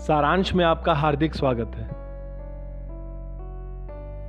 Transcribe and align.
सारांश 0.00 0.54
में 0.54 0.64
आपका 0.64 0.92
हार्दिक 0.94 1.34
स्वागत 1.34 1.72
है। 1.76 1.84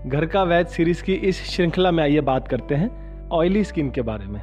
घर 0.10 0.26
का 0.26 0.44
वैद 0.44 0.68
सीरीज़ 0.68 1.04
की 1.04 1.14
इस 1.14 1.44
श्रृंखला 1.44 1.92
में 1.92 2.04
आइए 2.04 2.22
बात 2.22 2.48
करते 2.48 2.76
हैं 2.76 3.30
ऑयली 3.30 3.64
स्किन 3.64 3.92
के 3.92 4.02
बारे 4.02 4.26
में। 4.26 4.42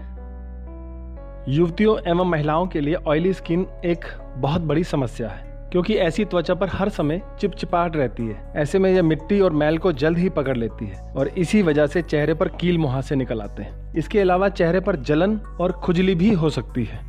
युवतियों 1.48 1.96
एवं 2.06 2.24
महिलाओं 2.24 2.66
के 2.66 2.80
लिए 2.80 2.94
ऑयली 2.94 3.32
स्किन 3.32 3.66
एक 3.84 4.04
बहुत 4.36 4.62
बड़ी 4.62 4.84
समस्या 4.84 5.28
है, 5.28 5.68
क्योंकि 5.72 5.94
ऐसी 5.94 6.24
त्वचा 6.24 6.54
पर 6.54 6.68
हर 6.68 6.88
समय 6.88 7.22
चिपचिपाहट 7.40 7.96
रहती 7.96 8.26
है। 8.26 8.52
ऐसे 8.56 8.78
में 8.78 8.90
यह 8.90 9.02
मिट्टी 9.02 9.40
और 9.40 9.52
मैल 9.52 9.78
को 9.78 9.92
जल्द 9.92 10.18
ही 10.18 10.28
पकड़ 10.28 10.56
लेती 10.56 10.86
है 10.86 11.12
और 11.12 11.28
इसी 11.28 11.62
वजह 11.62 11.86
से 11.86 12.02
चेहरे 12.02 12.34
पर 12.34 12.48
कील 12.48 12.78
मुहासे 12.78 13.16
निकल 13.16 13.40
आते 13.40 13.62
हैं। 13.62 13.94
इसके 13.94 14.20
अलावा 14.20 14.48
चेहरे 14.48 14.80
पर 14.80 14.96
जलन 14.96 15.40
और 15.60 15.72
खुजली 15.72 16.14
भी 16.14 16.32
हो 16.32 16.50
सकती 16.50 16.84
है। 16.84 17.07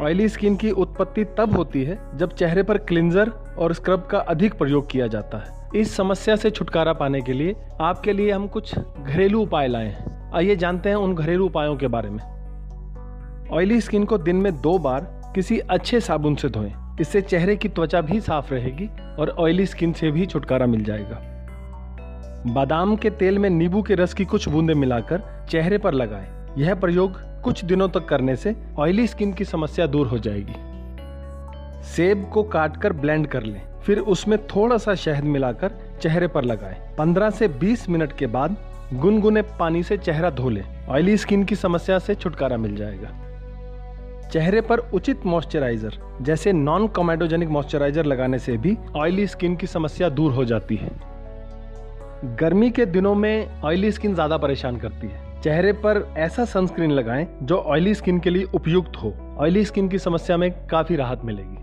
ऑयली 0.00 0.28
स्किन 0.28 0.56
की 0.56 0.70
उत्पत्ति 0.70 1.24
तब 1.24 1.56
होती 1.56 1.84
है 1.84 1.98
जब 2.16 2.32
चेहरे 2.32 2.62
पर 2.62 2.78
क्लिंजर 2.78 3.28
और 3.58 3.72
स्क्रब 3.72 4.08
का 4.10 4.18
अधिक 4.18 4.54
प्रयोग 4.54 4.90
किया 4.90 5.06
जाता 5.06 5.38
है। 5.38 5.80
इस 5.80 5.96
समस्या 5.96 6.36
से 6.36 6.50
छुटकारा 6.50 6.92
पाने 6.92 7.20
के 7.20 7.32
लिए 7.32 7.56
आपके 7.80 8.12
लिए 8.12 8.30
हम 8.32 8.46
कुछ 8.48 8.78
घरेलू 8.78 9.42
उपाय 9.42 9.68
लाए। 9.68 9.86
हैं 9.86 10.32
आइए 10.34 10.56
जानते 10.56 10.88
हैं 10.88 10.96
उन 10.96 11.14
घरेलू 11.14 11.46
उपायों 11.46 11.76
के 11.76 11.86
बारे 11.86 12.10
में। 12.10 12.18
ऑयली 13.50 13.80
स्किन 13.80 14.04
को 14.04 14.18
दिन 14.18 14.36
में 14.36 14.60
दो 14.60 14.78
बार 14.78 15.32
किसी 15.34 15.58
अच्छे 15.58 16.00
साबुन 16.00 16.34
से 16.34 16.48
धोएँ। 16.48 16.72
इससे 17.00 17.20
चेहरे 17.20 17.56
की 17.56 17.68
त्वचा 17.68 18.00
भी 18.00 18.20
साफ़ 18.20 18.54
रहेगी 18.54 18.88
और 19.18 19.30
ऑयली 19.38 19.66
स्किन 19.66 19.92
से 19.92 20.10
भी 20.10 20.26
छुटकारा 20.26 20.66
मिल 20.66 20.84
जाएगा। 20.84 21.20
बादाम 22.46 22.96
के 22.96 23.10
तेल 23.10 23.38
में 23.38 23.50
नींबू 23.50 23.82
के 23.82 23.94
रस 23.94 24.14
की 24.14 24.24
कुछ 24.24 24.48
बूंदें 24.48 24.74
मिलाकर 24.74 25.46
चेहरे 25.50 25.78
पर 25.78 25.94
लगाएँ। 25.94 26.54
यह 26.58 26.74
प्रयोग 26.74 27.33
कुछ 27.44 27.64
दिनों 27.64 27.88
तक 27.88 28.04
करने 28.04 28.36
से 28.36 28.54
ऑयली 28.78 29.06
स्किन 29.06 29.32
की 29.32 29.44
समस्या 29.44 29.86
दूर 29.86 30.06
हो 30.06 30.18
जाएगी। 30.18 30.54
सेब 31.86 32.24
को 32.24 32.42
काटकर 32.42 32.92
ब्लेंड 32.92 33.26
कर 33.26 33.42
लें, 33.42 33.60
फिर 33.82 33.98
उसमें 33.98 34.38
थोड़ा 34.46 34.76
सा 34.78 34.94
शहद 34.94 35.24
मिलाकर 35.24 35.72
चेहरे 36.02 36.28
पर 36.28 36.44
लगाएँ। 36.44 36.76
15 36.98 37.30
से 37.30 37.48
20 37.48 37.88
मिनट 37.88 38.12
के 38.12 38.26
बाद 38.28 38.56
गुनगुने 38.92 39.42
पानी 39.58 39.82
से 39.82 39.96
चेहरा 39.98 40.30
धो 40.30 40.48
लें। 40.48 40.64
ऑयली 40.88 41.16
स्किन 41.16 41.44
की 41.44 41.56
समस्या 41.56 41.98
से 41.98 42.14
छुटकारा 42.14 42.56
मिल 42.56 42.76
जाएगा। 42.76 43.10
चेहरे 44.32 44.60
पर 44.60 44.78
उचित 44.94 45.26
मॉइस्चराइजर 45.26 45.98
जैसे 46.22 46.52
नॉन 46.52 46.86
कोमेडोजेनिक 46.88 47.48
मॉइस्चराइजर 47.48 48.04
लगाने 48.04 48.38
से 48.38 48.56
भी 48.56 48.76
ऑयली 48.96 49.26
स्किन 49.26 49.56
की 49.56 49.66
समस्या 49.66 50.08
दूर 50.08 50.32
हो 50.32 50.44
जाती 50.44 50.76
है। 50.76 50.90
गर्मी 52.36 52.70
के 52.70 52.86
दिनों 52.86 53.14
में 53.14 53.62
ऑयली 53.62 53.92
स्किन 53.92 54.14
ज़्यादा 54.14 54.36
परेशान 54.36 54.76
करती 54.76 55.06
है। 55.06 55.33
चेहरे 55.44 55.72
पर 55.72 56.14
ऐसा 56.16 56.44
सनस्क्रीन 56.44 56.90
लगाएँ 56.90 57.28
जो 57.42 57.56
ऑयली 57.56 57.94
स्किन 57.94 58.18
के 58.18 58.30
लिए 58.30 58.44
उपयुक्त 58.44 58.92
हो। 58.96 59.36
ऑयली 59.38 59.64
स्किन 59.64 59.88
की 59.88 59.98
समस्या 59.98 60.36
में 60.36 60.66
काफ़ी 60.66 60.96
राहत 60.96 61.20
मिलेगी। 61.24 61.56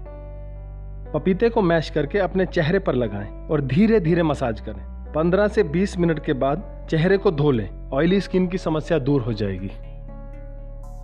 पपीते 1.14 1.50
को 1.50 1.62
मैश 1.62 1.90
करके 1.90 2.20
अपने 2.20 2.46
चेहरे 2.46 2.80
पर 2.80 2.96
लगाएँ 2.96 3.48
और 3.48 3.62
धीरे 3.62 4.00
धीरे 4.00 4.24
मसाज 4.24 4.62
करें। 4.62 5.14
15 5.14 5.48
से 5.48 5.64
20 5.64 5.98
मिनट 5.98 6.26
के 6.26 6.34
बाद 6.34 6.88
चेहरे 6.90 7.18
को 7.18 7.32
धो 7.32 7.52
लें। 7.52 7.92
ऑयली 7.94 8.22
स्किन 8.22 8.48
की 8.48 8.58
समस्या 8.58 9.00
दूर 9.00 9.22
हो 9.22 9.34
जाएगी। 9.34 9.72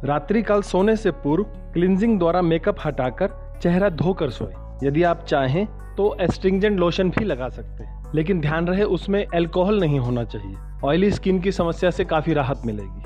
रात्रि 0.07 0.41
काल 0.41 0.61
सोने 0.61 0.95
से 0.95 1.11
पूर्व 1.11 1.43
क्लिनजिंग 1.43 2.19
द्वारा 2.19 2.41
मेकअप 2.41 2.77
हटाकर 2.85 3.59
चेहरा 3.61 3.89
धोकर 3.89 4.29
सोए। 4.29 4.87
यदि 4.87 5.03
आप 5.03 5.25
चाहें 5.25 5.67
तो 5.97 6.17
एस्ट्रिंजेंट 6.21 6.79
लोशन 6.79 7.09
भी 7.09 7.25
लगा 7.25 7.49
सकते 7.49 7.83
हैं। 7.83 8.11
लेकिन 8.15 8.41
ध्यान 8.41 8.67
रहे, 8.67 8.83
उसमें 8.83 9.27
एल्कोहल 9.35 9.79
नहीं 9.79 9.99
होना 9.99 10.23
चाहिए। 10.23 10.55
ऑयली 10.83 11.11
स्किन 11.11 11.39
की 11.39 11.51
समस्या 11.51 11.89
से 11.89 12.05
काफ़ी 12.05 12.33
राहत 12.33 12.61
मिलेगी। 12.65 13.03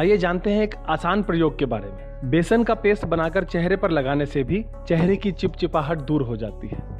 आइए 0.00 0.16
जानते 0.16 0.50
हैं 0.50 0.62
एक 0.62 0.74
आसान 0.88 1.22
प्रयोग 1.22 1.58
के 1.58 1.66
बारे 1.66 1.88
में। 1.88 2.30
बेसन 2.30 2.64
का 2.64 2.74
पेस्ट 2.74 3.04
बनाकर 3.04 3.44
चेहरे 3.44 3.76
पर 3.76 3.90
लगाने 3.90 4.26
से 4.26 4.44
भी 4.44 4.64
चेहरे 4.88 5.16
की 5.16 5.32
चिपचिपाहट 5.32 5.98
दूर 5.98 6.22
हो 6.22 6.36
जाती 6.36 6.68
है। 6.68 6.95